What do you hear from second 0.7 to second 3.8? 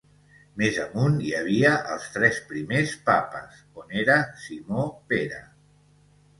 amunt hi havia els tres primers Papes,